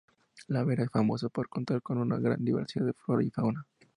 La 0.47 0.63
Vera 0.63 0.85
es 0.85 0.89
famosa 0.89 1.29
por 1.29 1.47
contar 1.47 1.83
con 1.83 1.99
una 1.99 2.17
gran 2.17 2.43
diversidad 2.43 2.87
de 2.87 2.93
flora 2.93 3.23
y 3.23 3.29
fauna. 3.29 3.63